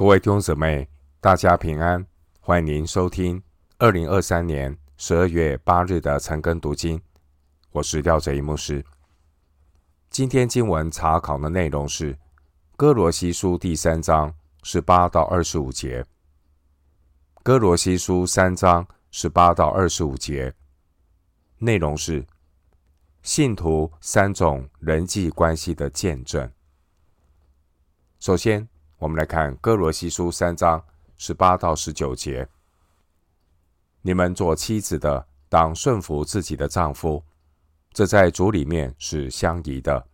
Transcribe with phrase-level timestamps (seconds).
[0.00, 0.88] 各位弟兄姊妹，
[1.20, 2.06] 大家平安，
[2.40, 3.42] 欢迎您收听
[3.76, 6.98] 二零二三年十二月八日的晨更读经。
[7.70, 8.82] 我是廖哲一牧师。
[10.08, 12.14] 今天经文查考的内容是
[12.78, 16.02] 《哥罗西书》第三章十八到二十五节，
[17.42, 20.54] 《哥罗西书》三章十八到二十五节
[21.58, 22.26] 内容是
[23.20, 26.50] 信徒三种人际关系的见证。
[28.18, 28.66] 首先，
[29.00, 30.84] 我们来看《哥罗西书》三章
[31.16, 32.46] 十八到十九节：
[34.02, 37.24] 你们做妻子的，当顺服自己的丈夫。
[37.94, 40.06] 这在主里面是相宜的。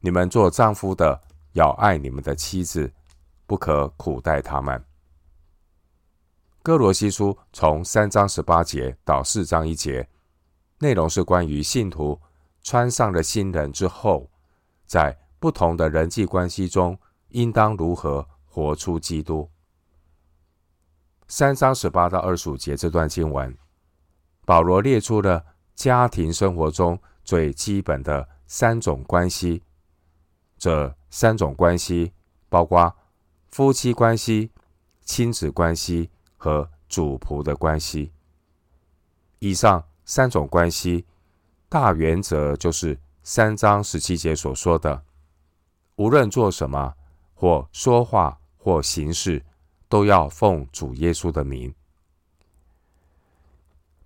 [0.00, 1.18] 你们做丈夫的
[1.54, 2.92] 要爱你们的妻子，
[3.46, 4.84] 不可苦待他们。
[6.62, 10.06] 哥罗西书从三章十八节到四章一节，
[10.78, 12.20] 内容是关于信徒
[12.62, 14.28] 穿上了新人之后，
[14.84, 16.98] 在不同的人际关系中
[17.34, 19.48] 应当如何活出基督。
[21.28, 23.56] 三章十八到二十五节这段经文，
[24.44, 25.44] 保罗列出了。
[25.74, 29.60] 家庭生活中最基本的三种关系，
[30.56, 32.12] 这三种关系
[32.48, 32.94] 包括
[33.50, 34.52] 夫妻关系、
[35.02, 38.12] 亲子关系和主仆的关系。
[39.40, 41.04] 以上三种关系
[41.68, 45.02] 大原则就是三章十七节所说的：
[45.96, 46.94] 无论做什么，
[47.34, 49.44] 或说话，或行事，
[49.88, 51.74] 都要奉主耶稣的名。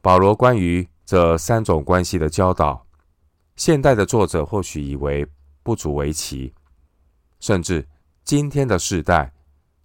[0.01, 2.87] 保罗关于这三种关系的教导，
[3.57, 5.27] 现代的作者或许以为
[5.63, 6.55] 不足为奇，
[7.41, 7.87] 甚至
[8.25, 9.33] 今天的世代，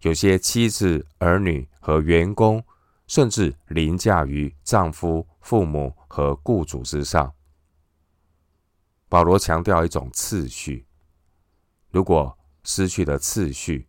[0.02, 2.64] 有些妻子、儿女和员工，
[3.08, 7.33] 甚至凌驾于丈夫、父母和雇主之上。
[9.09, 10.86] 保罗强调一种次序，
[11.91, 13.88] 如果失去了次序，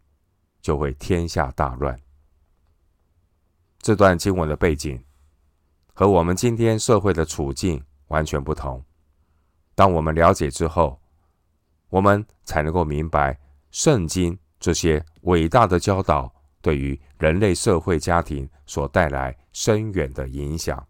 [0.61, 2.01] 就会天下大乱。
[3.79, 5.03] 这段经文的背景。
[5.97, 8.85] 和我们今天社会的处境完全不同。
[9.77, 11.01] 当我们了解之后，
[11.89, 13.39] 我们才能够明白
[13.71, 20.85] 圣经这些伟大的教导对于人类社会家庭所带来深远的影响。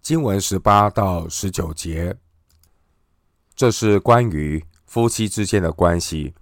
[0.00, 2.16] 经文十八到十九节，
[3.54, 6.34] 这是关于夫妻之间的关系。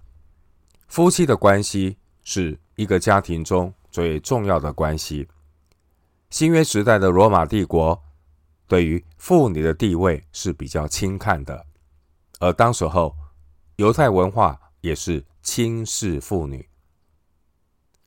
[0.87, 5.27] 夫妻的关系是一个家庭中最重要的关系。
[6.29, 8.01] 新约时代的罗马帝国
[8.67, 11.65] 对于妇女的地位是比较轻看的，
[12.39, 13.15] 而当时候
[13.77, 16.67] 犹太文化也是轻视妇女，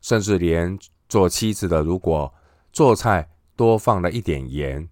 [0.00, 0.78] 甚至连
[1.08, 2.32] 做妻子的如果
[2.72, 4.88] 做菜多放了一点盐，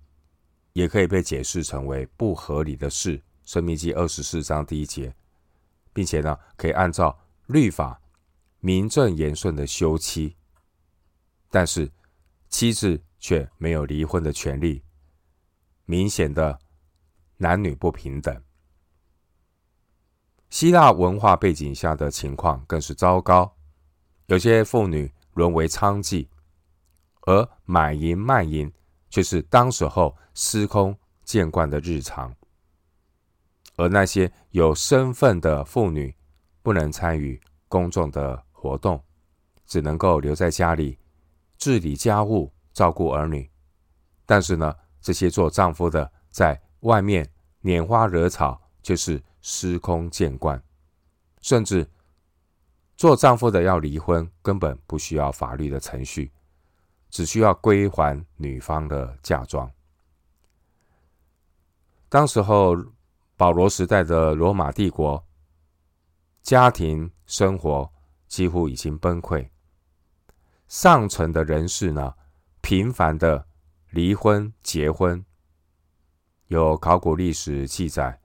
[0.72, 3.22] 也可以被解释成为不合理的事。
[3.44, 5.14] 申命记二十四章第一节，
[5.96, 7.98] 并且呢，可以按照律法
[8.60, 10.36] 名正言顺的休妻，
[11.50, 11.90] 但是
[12.50, 13.02] 妻子。
[13.18, 14.84] 却没有离婚的权利，
[15.86, 16.60] 明显的
[17.38, 18.40] 男女不平等。
[20.48, 23.56] 希腊文化背景下的情况更是糟糕，
[24.26, 26.28] 有些妇女沦为娼妓，
[27.22, 28.70] 而买淫卖淫
[29.10, 32.32] 却是当时候司空见惯的日常。
[33.76, 36.14] 而那些有身份的妇女
[36.62, 39.02] 不能参与公众的活动，
[39.64, 40.98] 只能够留在家里
[41.56, 42.52] 治理家务。
[42.76, 43.50] 照顾儿女，
[44.26, 47.26] 但是呢，这些做丈夫的在外面
[47.62, 50.62] 拈花惹草，就是司空见惯，
[51.40, 51.88] 甚至
[52.94, 56.30] 做丈夫的要离婚，根本不需要法律的程序，
[57.08, 59.72] 只需要归还女方的嫁妆。
[62.10, 62.76] 当时候
[63.36, 65.22] 保罗时代的罗马帝国，
[66.42, 67.92] 家庭生活
[68.26, 69.46] 几乎已经崩溃，
[70.68, 72.14] 上层的人士呢，
[72.62, 73.46] 频繁的
[73.90, 75.22] 离婚、结婚，
[76.46, 78.18] 有考古历史记载，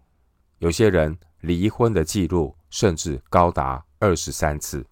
[0.59, 4.85] 有些人离婚的记录甚至高达二十三次。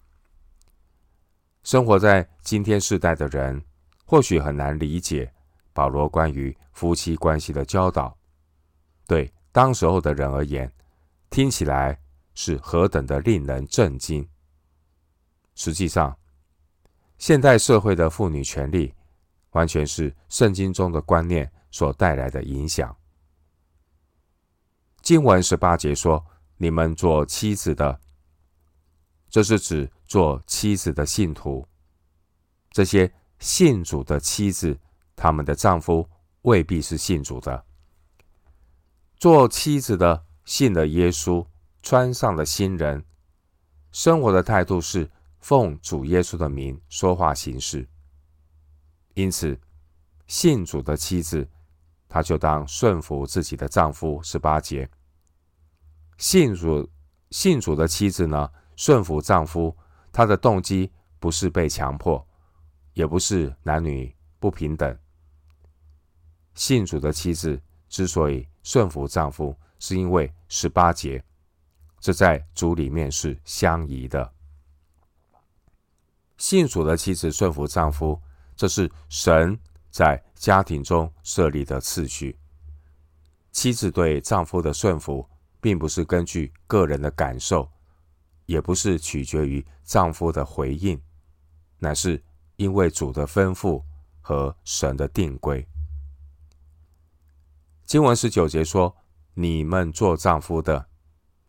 [1.62, 3.64] 生活在今天世代的人，
[4.04, 5.32] 或许很难理解
[5.72, 8.14] 保罗关于夫妻关系的教导。
[9.06, 10.72] 对当时候的人而言，
[11.28, 12.00] 听起来
[12.34, 14.28] 是何等的令人震惊。
[15.54, 16.16] 实际上，
[17.18, 18.94] 现代社会的妇女权利。
[19.52, 22.96] 完全是圣经中的观念所带来的影响。
[25.02, 26.24] 经文十八节说
[26.56, 28.00] ：“你们做妻子的，
[29.28, 31.66] 这是指做妻子的信徒。
[32.70, 34.78] 这些信主的妻子，
[35.16, 36.08] 他们的丈夫
[36.42, 37.64] 未必是信主的。
[39.20, 41.46] 做妻子的信了耶稣，
[41.82, 43.04] 穿上了新人，
[43.92, 47.86] 生活的态度是奉主耶稣的名说话行事。
[49.12, 49.60] 因此，
[50.26, 51.46] 信主的妻子，
[52.08, 54.22] 她就当顺服自己的丈夫。
[54.22, 54.88] 十八节，
[56.16, 56.88] 信主
[57.30, 59.76] 信主的妻子呢，顺服丈夫，
[60.10, 62.26] 她的动机不是被强迫，
[62.94, 64.98] 也不是男女不平等。
[66.54, 71.22] 信主的妻子之所以顺服丈夫，是因为十八节，
[71.98, 74.32] 这在主里面是相宜的。
[76.36, 78.20] 信主的妻子顺服丈夫，
[78.56, 79.58] 这是神
[79.90, 82.38] 在家庭中设立的次序。
[83.52, 85.28] 妻子对丈夫的顺服，
[85.60, 87.68] 并不是根据个人的感受，
[88.46, 91.00] 也不是取决于丈夫的回应，
[91.78, 92.22] 乃是
[92.56, 93.82] 因为主的吩咐
[94.20, 95.66] 和神的定规。
[97.90, 98.96] 经文十九节说
[99.34, 100.86] ：“你们做丈夫的，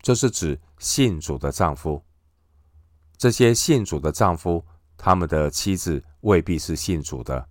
[0.00, 2.04] 这是指信主的丈夫。
[3.16, 4.66] 这些信主的丈夫，
[4.96, 7.48] 他们的妻子未必是信主的。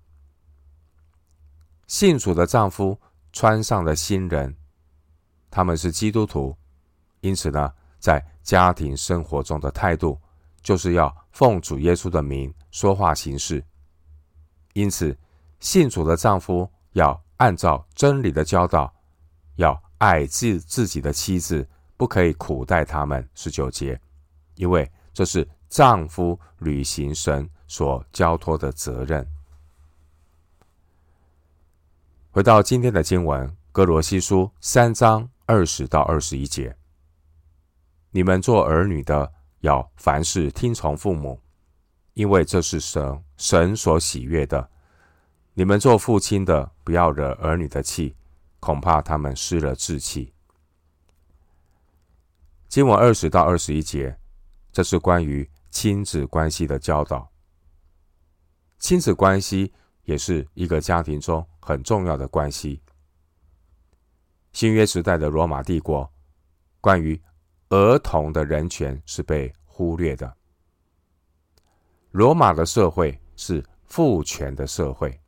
[1.87, 2.99] 信主的丈夫
[3.31, 4.57] 穿上了新人，
[5.49, 6.53] 他们是基督徒，
[7.21, 10.19] 因此呢，在家庭生活中的态度，
[10.61, 13.65] 就是要奉主耶稣的名说话行事。
[14.73, 15.17] 因此，
[15.61, 18.93] 信主的丈夫要。”按照真理的教导，
[19.55, 21.67] 要爱自自己的妻子，
[21.97, 23.27] 不可以苦待他们。
[23.33, 23.99] 十九节，
[24.53, 29.27] 因为这是丈夫履行神所交托的责任。
[32.29, 36.77] 回到今天的经文，歌罗西书三章二十到二十一节，
[38.11, 41.41] 你们做儿女的要凡事听从父母，
[42.13, 44.69] 因为这是神神所喜悦的。
[45.61, 48.15] 你们做父亲的，不要惹儿女的气，
[48.59, 50.33] 恐怕他们失了志气。
[52.67, 54.17] 经文二十到二十一节，
[54.71, 57.31] 这是关于亲子关系的教导。
[58.79, 59.71] 亲子关系
[60.01, 62.81] 也是一个家庭中很重要的关系。
[64.53, 66.11] 新约时代的罗马帝国，
[66.79, 67.21] 关于
[67.69, 70.35] 儿童的人权是被忽略的。
[72.09, 75.20] 罗马的社会是父权的社会。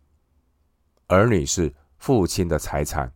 [1.08, 3.14] 儿女是父亲的财产，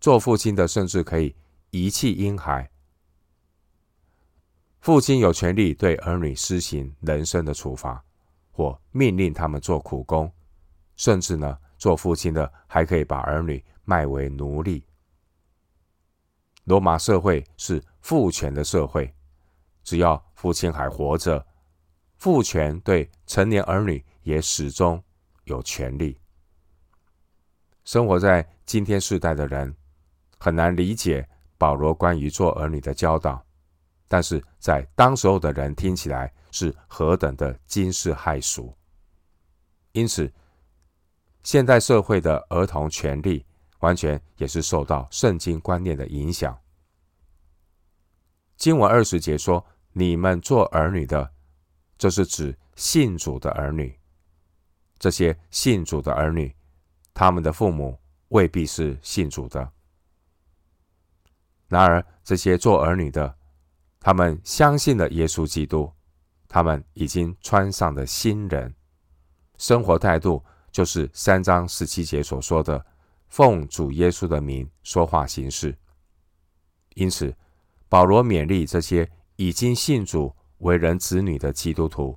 [0.00, 1.34] 做父亲的甚至可以
[1.70, 2.70] 遗弃婴孩。
[4.80, 8.02] 父亲有权利对儿女施行人身的处罚，
[8.52, 10.32] 或命令他们做苦工，
[10.96, 14.84] 甚至呢，做父亲的还可以把儿女卖为奴隶。
[16.64, 19.12] 罗马社会是父权的社会，
[19.82, 21.44] 只要父亲还活着，
[22.16, 25.02] 父权对成年儿女也始终
[25.44, 26.18] 有权利。
[27.88, 29.74] 生活在今天世代的人
[30.36, 31.26] 很难理解
[31.56, 33.42] 保罗关于做儿女的教导，
[34.06, 38.76] 但是在当时候的人听起来是何等的惊世骇俗。
[39.92, 40.30] 因此，
[41.42, 43.42] 现代社会的儿童权利
[43.78, 46.54] 完全也是受到圣经观念的影响。
[48.58, 49.64] 经文二十节说
[49.94, 51.32] ：“你们做儿女的，
[51.96, 53.98] 这是指信主的儿女。
[54.98, 56.54] 这些信主的儿女。”
[57.18, 57.98] 他们的父母
[58.28, 59.72] 未必是信主的，
[61.66, 63.34] 然而这些做儿女的，
[63.98, 65.90] 他们相信了耶稣基督，
[66.46, 68.72] 他们已经穿上了新人，
[69.56, 72.86] 生活态度就是三章十七节所说的，
[73.26, 75.76] 奉主耶稣的名说话行事。
[76.94, 77.34] 因此，
[77.88, 82.16] 保罗勉励这些已经信主、为人子女的基督徒，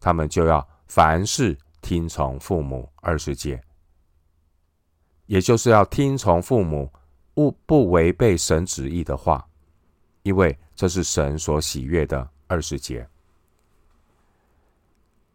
[0.00, 2.90] 他们就要凡事听从父母。
[2.96, 3.62] 二十节。
[5.30, 6.92] 也就是要听从父母，
[7.36, 9.48] 勿不违背神旨意的话，
[10.24, 12.28] 因为这是神所喜悦的。
[12.48, 13.08] 二十节，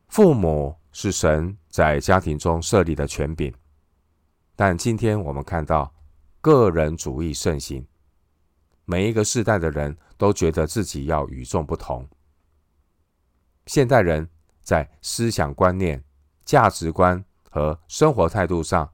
[0.10, 3.56] 父母是神在家庭中设立的权柄，
[4.54, 5.90] 但今天我们看到
[6.42, 7.88] 个人主义盛行，
[8.84, 12.06] 每一个世代的人都觉得自己要与众不同。
[13.66, 14.30] 现代人
[14.62, 16.04] 在思想观念、
[16.44, 18.92] 价值观和生活态度上，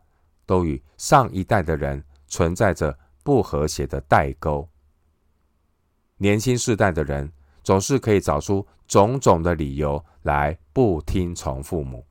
[0.51, 4.67] 都与上一代的人存在着不和谐的代沟。
[6.17, 7.31] 年轻世代的人
[7.63, 12.05] 总是可以找出种种的理由来不听从父母。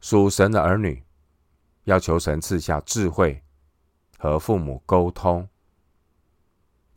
[0.00, 1.04] 属神的儿女
[1.84, 3.44] 要求神赐下智慧
[4.18, 5.46] 和父母沟通。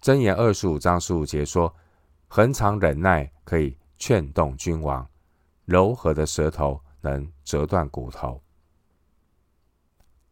[0.01, 1.75] 箴言二十五章十五节说
[2.29, 5.05] ：“恒常忍耐可以劝动君王，
[5.65, 8.41] 柔和的舌头能折断骨头。”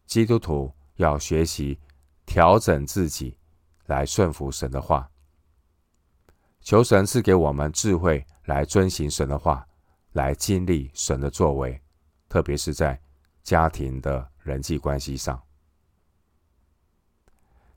[0.08, 1.78] 基督徒要学习
[2.24, 3.36] 调整自己，
[3.86, 5.08] 来顺服神的话。
[6.62, 9.68] 求神赐给我们智慧，来遵行神的话，
[10.12, 11.78] 来经历神的作为，
[12.26, 12.98] 特别是在
[13.42, 15.40] 家庭的人际关系上。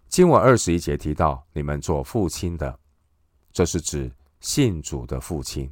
[0.08, 2.80] 经文二十一节提到，你们做父亲的，
[3.52, 4.10] 这是指
[4.40, 5.70] 信主的父亲。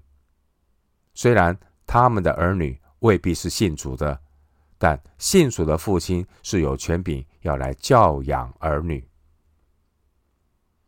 [1.14, 4.22] 虽然他们的儿女未必是信主的，
[4.80, 9.08] 但信主的父亲是有权柄要来教养儿女。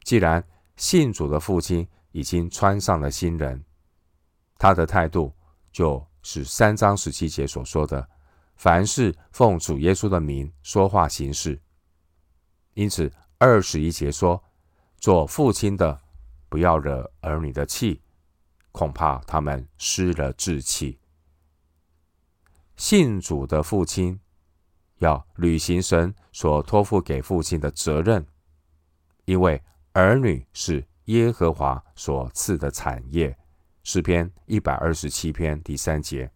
[0.03, 0.43] 既然
[0.75, 3.63] 信主的父亲已经穿上了新人，
[4.57, 5.31] 他的态度
[5.71, 8.09] 就是三章十七节所说的：
[8.55, 11.61] 凡事奉主耶稣的名说话行事。
[12.73, 13.11] 因此。
[13.43, 14.39] 二十一节说
[15.01, 15.99] ：“做父亲的，
[16.47, 17.99] 不要惹儿女的气，
[18.71, 20.99] 恐怕他们失了志气。
[22.81, 24.19] 信主的父亲
[24.97, 28.25] 要履行神所托付给父亲的责任，
[29.25, 29.61] 因为
[29.91, 33.37] 儿女是耶和华所赐的产业。”
[33.85, 36.31] 诗篇一百二十七篇第三节。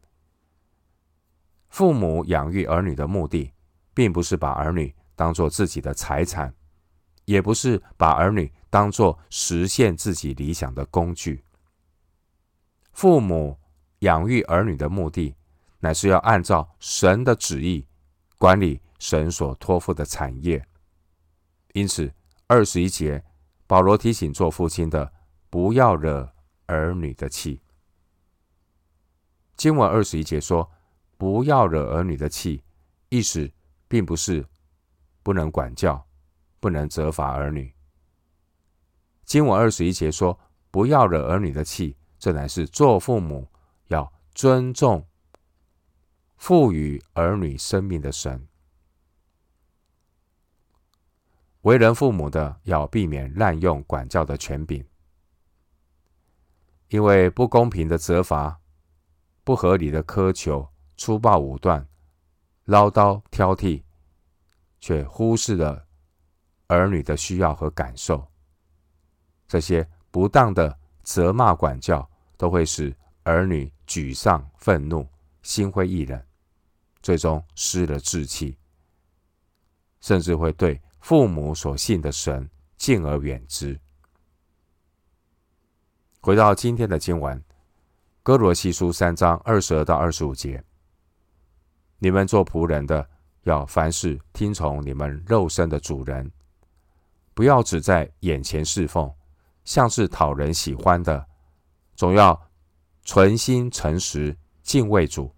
[1.70, 3.52] 父母养育儿女的目的，
[3.96, 6.54] 并不是把儿女当做自己的财产。
[7.26, 11.44] 也不是把儿女当做实现自己理想的工具。
[12.92, 13.58] 父母
[14.02, 15.36] 养育儿女的目的，
[15.86, 17.86] 乃是要按照神的旨意
[18.40, 20.66] 管理神所托付的产业。
[21.74, 22.12] 因此，
[22.48, 23.24] 二十一节，
[23.68, 25.14] 保罗提醒做父亲的，
[25.52, 26.34] 不要惹
[26.66, 27.62] 儿女的气。
[29.56, 30.68] 经文二十一节说，
[31.18, 32.64] 不要惹儿女的气，
[33.10, 33.52] 意思
[33.88, 34.44] 并不是
[35.22, 36.04] 不能管教。
[36.58, 37.72] 不能责罚儿女。
[39.24, 40.40] 经文二十一节说
[40.72, 43.48] ：“不要惹儿女的气。”这乃是做父母
[43.90, 45.06] 要尊重
[46.38, 48.48] 赋予儿女生命的神。
[51.62, 54.86] 为人父母的要避免滥用管教的权柄，
[56.90, 58.60] 因为不公平的责罚、
[59.44, 61.88] 不合理的苛求、粗暴武断、
[62.66, 63.84] 唠叨挑剔，
[64.80, 65.86] 却忽视了。
[66.68, 68.28] 儿女的需要和感受，
[69.48, 75.08] 这些不当的责骂管教，都会使儿女沮丧、愤怒、
[75.46, 76.20] 心灰意冷，
[77.04, 78.58] 最终失了志气，
[80.02, 83.80] 甚至会对父母所信的神敬而远之。
[86.20, 87.40] 回到今天的经文，
[88.24, 90.64] 《哥罗西书》三章二十二到二十五节：
[92.00, 93.08] 你们做仆人的，
[93.44, 96.32] 要凡事听从你们肉身的主人。
[97.36, 99.14] 不要只在眼前侍奉，
[99.64, 101.28] 像是讨人喜欢的，
[101.96, 102.50] 总要
[103.04, 105.35] 存心诚实敬畏主。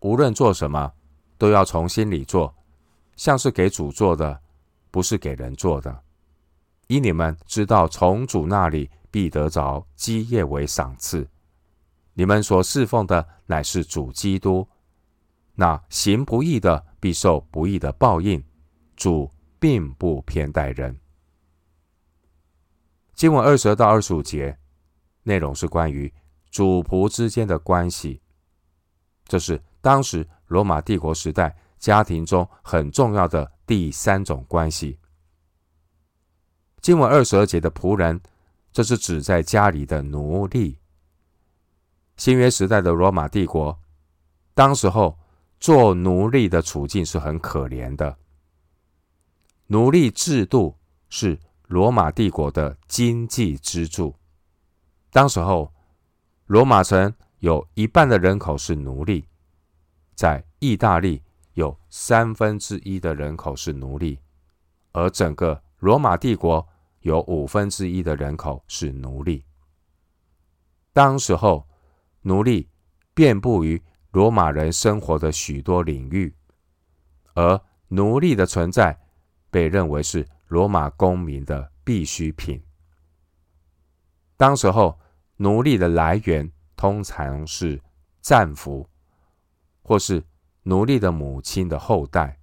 [0.00, 0.92] 无论做什么，
[1.36, 2.54] 都要从心里做，
[3.16, 4.40] 像是给主做的，
[4.90, 6.02] 不是给人做的。
[6.86, 11.28] 因你们知道，从主那里必得着基业为赏赐。
[12.14, 14.66] 你们所侍奉的乃是主基督。
[15.54, 18.42] 那行不义的必受不义的报应。
[18.94, 19.30] 主。
[19.60, 20.96] 并不偏待人。
[23.12, 24.56] 经文二十到二十五节
[25.24, 26.14] 内容是关于
[26.48, 28.22] 主仆之间的关系，
[29.26, 34.98] 这是当时罗马帝国时代家庭中很重要的第三种关系。
[36.80, 38.20] 经文二十二节的仆人，
[38.72, 40.78] 这是指在家里的奴隶。
[42.16, 43.78] 新约时代的罗马帝国，
[44.54, 45.16] 当时候
[45.60, 48.16] 做奴隶的处境是很可怜的。
[49.66, 50.76] 奴隶制度
[51.10, 54.16] 是罗马帝国的经济支柱。
[55.10, 55.72] 当时候，
[56.46, 59.27] 罗马城有一半的人口是奴隶，
[60.18, 61.22] 在意大利
[61.52, 64.18] 有三分之一的人口是奴隶，
[64.90, 66.66] 而整个罗马帝国
[67.02, 69.44] 有五分之一的人口是奴隶。
[70.92, 71.68] 当时候，
[72.22, 72.68] 奴隶
[73.14, 76.34] 遍布于罗马人生活的许多领域，
[77.34, 78.98] 而奴隶的存在。
[79.50, 82.60] 被认为是罗马公民的必需品。
[84.36, 84.98] 当时候，
[85.36, 87.80] 奴隶的来源通常是
[88.20, 88.86] 战俘，
[89.88, 90.22] 或是
[90.64, 92.38] 奴隶的母亲的后代，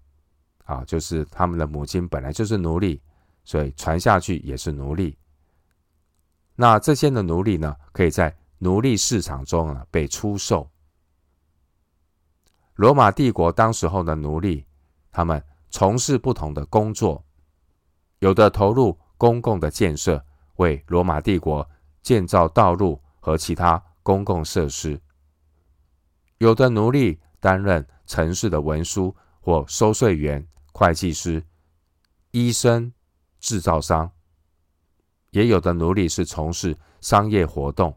[0.64, 3.00] 啊，就是他们的母亲本来就是奴隶，
[3.44, 5.16] 所以传下去也是奴隶。
[6.56, 10.68] 那这些的奴隶呢，可以在奴隶市场中啊被出售。
[12.74, 14.66] 罗马帝国当时候的奴隶，
[15.12, 15.42] 他们。
[15.72, 17.22] 从事不同的工作，
[18.20, 20.24] 有的投入公共的建设，
[20.56, 21.70] 为罗马帝国
[22.02, 24.98] 建造道路和其他公共设施；
[26.38, 31.46] 有的奴隶担任城市的文书或收税员、会计师、
[32.32, 32.92] 医生、
[33.40, 34.10] 制造商；
[35.30, 37.96] 也有的奴隶是从事商业活动。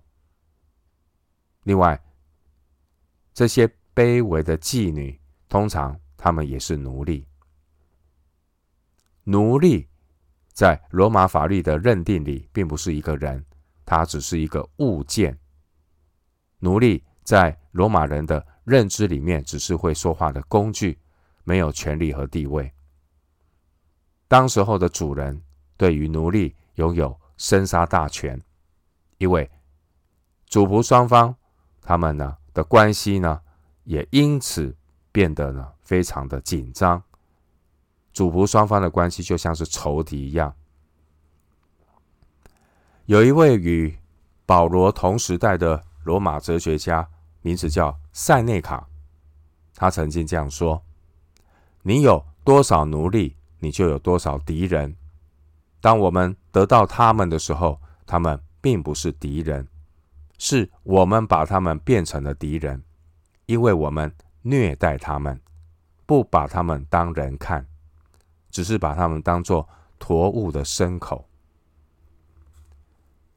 [1.62, 1.99] 另外，
[3.33, 7.26] 这些卑微的妓女，通常他们也是奴隶。
[9.25, 9.88] 奴隶
[10.52, 13.43] 在罗马法律的认定里，并不是一个人，
[13.87, 15.38] 他只是一个物件。
[16.59, 20.99] 奴隶在罗马人的认知里面，只是会说话的工具，
[21.43, 22.71] 没有权利和地位。
[24.29, 25.43] 当时候的主人
[25.77, 28.39] 对于奴隶拥有生杀大权，
[29.17, 29.51] 因为
[30.47, 31.35] 主仆双方
[31.81, 33.41] 他们呢的关系呢，
[33.85, 34.77] 也因此
[35.11, 37.03] 变得呢非常的紧张。
[38.13, 40.55] 主仆双方的关系就像是仇敌一样。
[43.07, 43.97] 有一位与
[44.45, 47.09] 保罗同时代的罗马哲学家，
[47.42, 48.87] 名字叫塞内卡，
[49.75, 50.83] 他曾经这样说
[51.83, 54.97] ：“你有多少奴隶，你就有多少敌人。
[55.80, 59.66] 当我们得到他们的时候，他们并不是敌人，
[60.38, 62.83] 是我们把他们变成了敌人，
[63.47, 65.40] 因为我们虐待他们，
[66.07, 67.66] 不把他们当人看。”
[68.50, 69.68] 只是把他们当作
[69.99, 71.28] 驮物的牲口。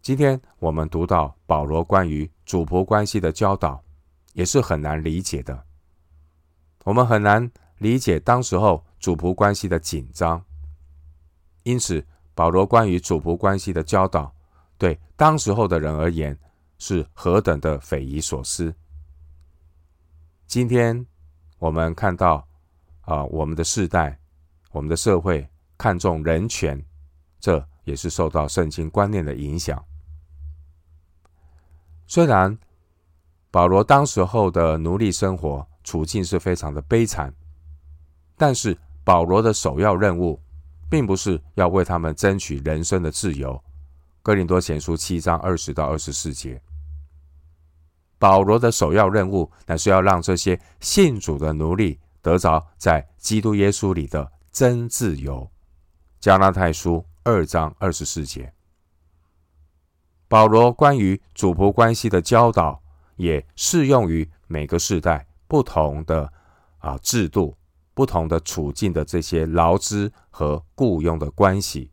[0.02, 3.84] 今天我们读到保罗关于主仆关系的教导，
[4.34, 5.66] 也是很难理解的。
[6.84, 10.44] 我们很难理解当时候主仆关系的紧张，
[11.64, 14.34] 因此保罗关于主仆关系的教导，
[14.78, 16.38] 对当时候的人而言
[16.78, 18.74] 是何等的匪夷所思。
[20.48, 21.06] 今天
[21.60, 22.48] 我们看到
[23.02, 24.18] 啊，我们的世代。
[24.74, 25.46] 我们的社会
[25.78, 26.82] 看重人权，
[27.42, 29.84] 这也是受到圣经观念的影响。
[32.08, 32.58] 虽然
[33.52, 37.32] 保罗当时候的奴隶生活处境是非常的悲惨，
[38.38, 40.42] 但是保罗的首要任务，
[40.90, 43.62] 并不是要为他们争取人生的自由。
[44.24, 46.62] 哥林多前书七章二十到二十四节，
[48.18, 54.32] 保罗的首要任务，乃是要让这些信主的奴隶得着在基督耶稣里的。
[54.52, 55.50] 真自由，
[56.20, 58.52] 加拉太书二章二十四节。
[60.28, 62.81] 保罗关于主仆关系的教导，
[63.22, 66.34] 也适用于每个世代不同的
[66.80, 67.56] 啊制度、
[67.94, 71.92] 不同的处境的这些劳资和雇佣的关系。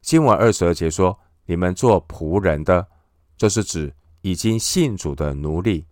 [0.00, 1.16] 经文二十二节说
[1.46, 2.88] ：“你们做仆人的，
[3.36, 5.86] 这是指已经信主的奴隶，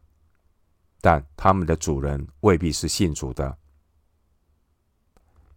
[1.00, 3.56] 但他们的主人未必是信主的。”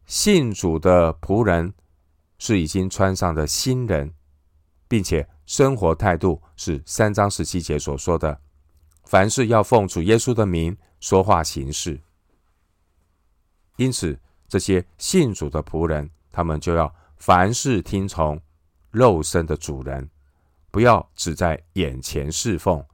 [0.05, 1.73] 信主的仆人
[2.37, 4.13] 是已经穿上的新人，
[4.91, 8.37] 并且生活态度是三章十七节所说的：
[9.05, 11.97] 凡事要奉主耶稣的名说话行事。
[13.77, 18.37] 因此，这些信主的仆人，他们就要凡事听从
[18.89, 20.09] 肉身的主人，
[20.71, 22.85] 不要只在眼前侍奉，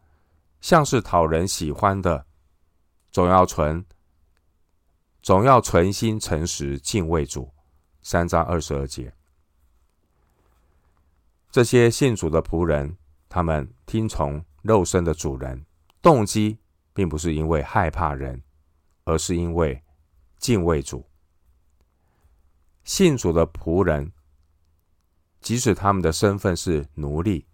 [0.62, 2.27] 像是讨人喜欢的，
[3.12, 3.83] 总要存。
[5.23, 7.51] 总要存心诚实敬畏主，
[8.03, 9.12] 三章二十二节。
[11.49, 12.97] 这些信主的仆人，
[13.29, 15.65] 他们听从肉身的主人，
[16.01, 16.60] 动机
[16.93, 18.43] 并不是因为害怕人，
[19.05, 19.83] 而是因为
[20.38, 21.05] 敬畏主。
[22.83, 24.12] 信主的仆人，
[25.41, 27.45] 即使他们的身份是奴隶，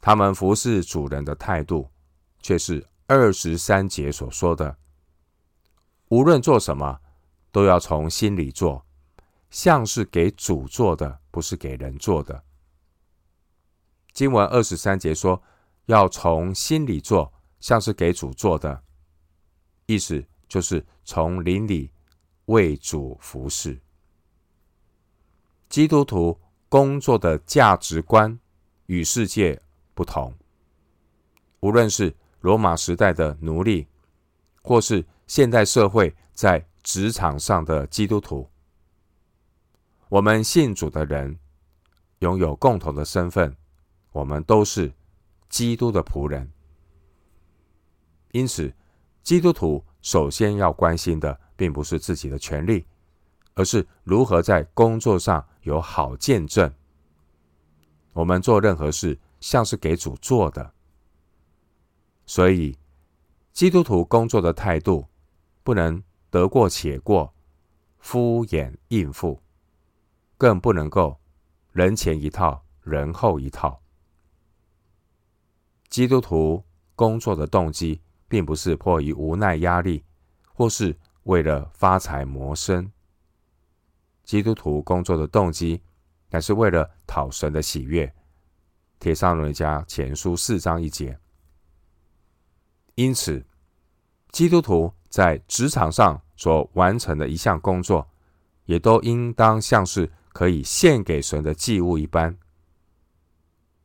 [0.00, 1.90] 他们服侍主人的态度，
[2.40, 4.76] 却是二十三节所说的。
[6.08, 7.00] 无论做什么，
[7.50, 8.84] 都要从心里做，
[9.50, 12.42] 像是给主做的，不是给人做的。
[14.12, 15.40] 经文二十三节说，
[15.86, 18.82] 要从心里做，像是给主做的，
[19.86, 21.92] 意思就是从灵里
[22.46, 23.80] 为主服侍。
[25.68, 26.36] 基督徒
[26.68, 28.36] 工作的价值观
[28.86, 29.62] 与世界
[29.94, 30.36] 不同，
[31.60, 33.86] 无论是罗马时代的奴隶，
[34.60, 38.50] 或是现代社会在职场上的基督徒，
[40.08, 41.38] 我们信主的人
[42.20, 43.56] 拥有共同的身份，
[44.12, 44.92] 我们都是
[45.48, 46.50] 基督的仆人。
[48.32, 48.74] 因此，
[49.22, 52.86] 基督徒首先要关心的，并不是自己的权利，
[53.54, 56.72] 而是如何在工作上有好见证。
[58.12, 60.72] 我们做任何事，像是给主做的，
[62.26, 62.76] 所以
[63.52, 65.06] 基督徒工作的态度。
[65.64, 67.34] 不能得过且过、
[67.98, 69.38] 敷衍应付，
[70.38, 71.18] 更不能够
[71.72, 73.82] 人前一套、人后一套。
[75.90, 80.04] 基督徒工作的动机，并不是迫于无奈压力，
[80.54, 82.90] 或是为了发财谋生。
[84.22, 85.82] 基督徒工作的动机，
[86.30, 88.14] 乃是为了讨神的喜悦。
[89.00, 91.18] 铁上人家前书四章一节。
[92.94, 93.44] 因此，
[94.30, 98.08] 基督徒在职场上所完成的一项工作，
[98.66, 102.36] 也都应当像是可以献给神的祭物一般。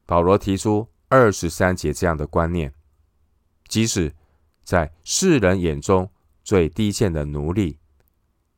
[0.05, 2.73] 保罗提出二十三节这样的观念：
[3.67, 4.13] 即使
[4.63, 6.09] 在世人眼中
[6.43, 7.79] 最低贱的奴隶，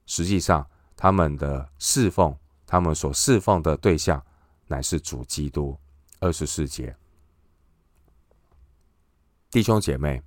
[0.05, 4.25] 实际上他们的侍奉，他们所侍奉的对象，
[4.67, 5.77] 乃是主基督。
[6.21, 6.95] 二十四节，
[9.51, 10.23] 弟兄姐妹，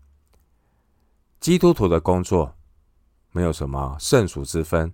[1.40, 2.54] 基督徒的工作
[3.32, 4.92] 没有什么圣俗之分，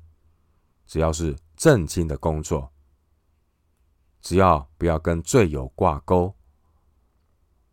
[0.87, 2.73] 只要是正经的工作，
[4.21, 6.35] 只要不要跟罪有挂钩，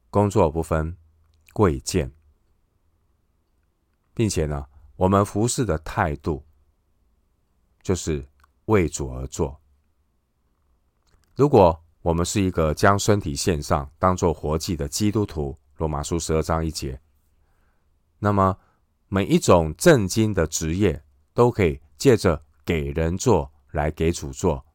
[0.09, 0.97] 工作不分
[1.53, 2.11] 贵贱，
[4.13, 6.45] 并且呢，我们服侍的态度
[7.81, 8.27] 就是
[8.65, 9.59] 为主而做。
[11.35, 16.99] 如果我们是一个将身体献上，当做活祭的基督徒，罗马书十二章一节。
[18.19, 18.57] 那么，
[19.07, 24.65] 每一种正经的职业都可以借着给人做来给主做，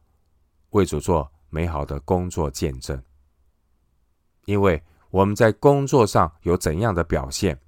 [0.70, 3.02] 为主做美好的工作见证。
[4.44, 7.58] 因为我们在工作上有怎样的表现，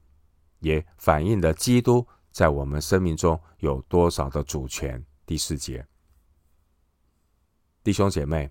[0.61, 5.05] 也反映了基督在我们生命中有多少的主权。
[5.27, 5.87] 第四节，
[7.83, 8.51] 弟兄姐妹。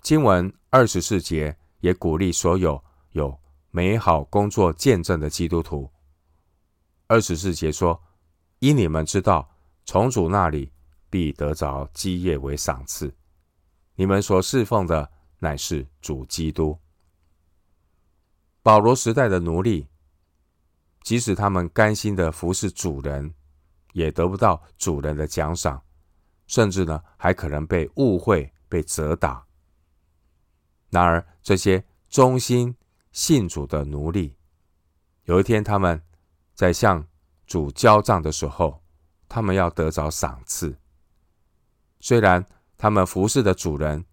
[0.00, 3.38] 经文二十四节也鼓励所有有
[3.70, 5.90] 美好工作见证的基督徒。
[7.08, 8.00] 二十四节说
[8.60, 9.50] ：“因你们知道，
[9.84, 10.72] 从主那里
[11.10, 13.14] 必得着基业为赏赐。
[13.94, 16.78] 你们所侍奉的乃是主基督。”
[18.62, 19.88] 保罗时代的奴隶，
[21.02, 23.34] 即使他们甘心的服侍主人，
[23.92, 25.82] 也得不到主人的奖赏，
[26.46, 29.46] 甚至呢，还可能被误会、被责打。
[30.90, 32.76] 然而，这些忠心
[33.10, 34.36] 信主的奴隶，
[35.24, 36.02] 有一天他们
[36.54, 37.06] 在向
[37.46, 38.82] 主交账的时候，
[39.28, 40.78] 他们要得着赏赐。
[42.00, 42.44] 虽然
[42.76, 44.04] 他们服侍的主人，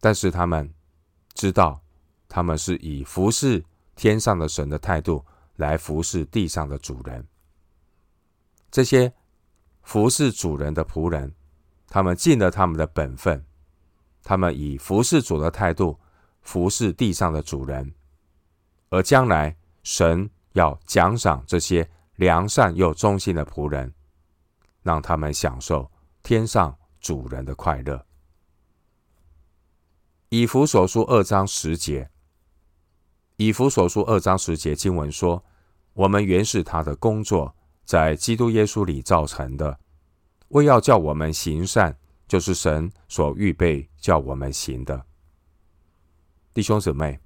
[0.00, 0.72] 但是他们
[1.34, 1.82] 知道，
[2.28, 3.64] 他们是以服侍
[3.96, 5.24] 天上的神的态度
[5.56, 7.26] 来服侍地上的主人。
[8.70, 9.12] 这些
[9.82, 11.34] 服侍主人的仆人，
[11.86, 13.44] 他们尽了他们的本分。
[14.22, 16.00] 他们以服侍主的态度
[16.40, 17.94] 服侍地上的主人，
[18.88, 23.92] 而将来神要奖赏这些良善又忠心的仆人，
[24.84, 25.90] 让他们享受
[26.22, 28.06] 天上主人的快乐。
[30.28, 32.08] 以弗所书二章十节，
[33.38, 35.44] 以弗所书二章十节经文说
[35.94, 39.80] ：“我们原是他的工作，在基督耶稣里造成的，
[40.50, 45.04] 为要叫我们行善。”就是神所预备叫我们行的，
[46.54, 47.20] 弟兄姊妹，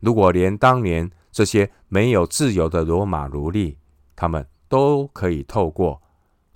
[0.00, 3.76] 如果连当年这些没有自由的罗马奴隶，
[4.16, 6.02] 他们都可以透过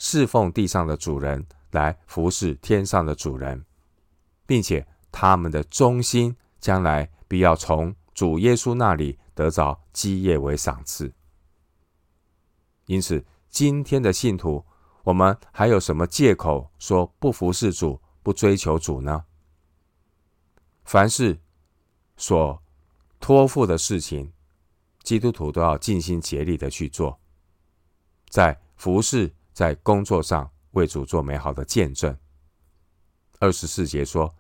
[0.05, 3.65] 侍奉地上的主人来服侍天上的主人，
[4.45, 11.15] 并且他们的忠心将来必要从主耶稣那里得着基业为赏赐。
[12.87, 14.65] 因此，今天的信徒。
[15.05, 19.25] 我们还有什么借口说不服侍主、不追求主呢？
[20.85, 21.41] 凡是
[22.17, 22.62] 所
[23.19, 24.33] 托付的事情，
[25.03, 27.19] 基督徒都要尽心竭力的去做，
[28.29, 32.17] 在服侍、在工作上为主做美好的见证。
[33.38, 34.35] 二十四节说，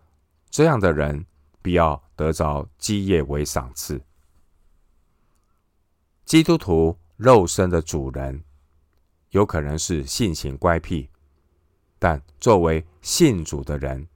[0.50, 1.24] 这样的人
[1.60, 4.00] 必要得着基业为赏赐。
[6.24, 8.44] 基督徒肉身的主人。
[9.32, 11.08] 有可能是性情乖僻，
[11.98, 14.06] 但作为信主的人，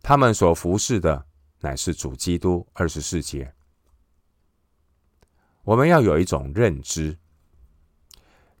[0.00, 1.26] 他们所服侍的
[1.60, 2.66] 乃是主基督。
[2.72, 3.52] 二十四节，
[5.64, 7.18] 我们要有一种认知：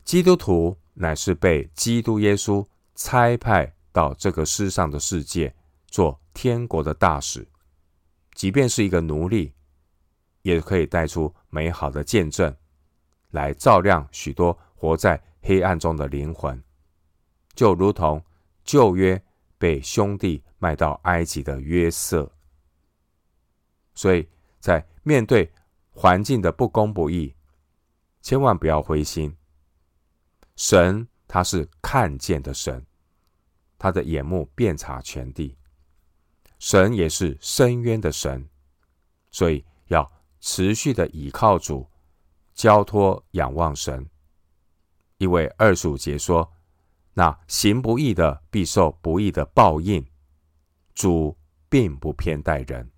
[0.06, 2.64] 基督徒乃是被基督耶稣
[2.94, 5.52] 差派到这个世上的世界
[5.88, 7.46] 做天国的大使，
[8.32, 9.52] 即便是一个奴隶，
[10.42, 12.56] 也可以带出美好的见证，
[13.32, 14.56] 来照亮许多。
[14.78, 16.62] 活在黑暗中的灵魂，
[17.54, 18.22] 就如同
[18.62, 19.20] 旧约
[19.56, 22.30] 被兄弟卖到埃及的约瑟。
[23.94, 24.28] 所以
[24.60, 25.50] 在面对
[25.90, 27.34] 环境的不公不义，
[28.20, 29.34] 千万不要灰心。
[30.56, 32.84] 神他是看见的神，
[33.78, 35.56] 他的眼目遍察全地。
[36.58, 38.48] 神也是深渊的神，
[39.30, 41.86] 所以要持续的倚靠主，
[42.54, 44.08] 交托仰望神。
[45.18, 46.50] 因为二十五节说
[47.12, 50.04] ：“那行不义的必受不义的报应。
[50.94, 51.36] 主
[51.68, 52.90] 并不偏待人。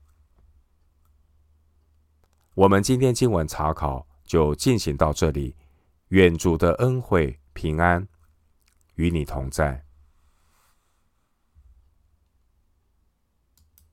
[2.54, 5.56] 我们今天经文查考就进行到这里。
[6.08, 8.06] 愿主的恩惠平安
[8.94, 9.87] 与你同在。